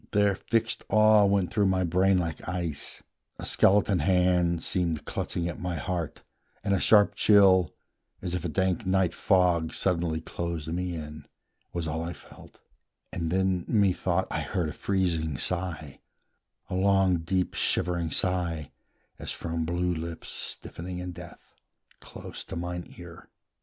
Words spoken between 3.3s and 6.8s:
A skeleton hand seemed clutching at my heart, And a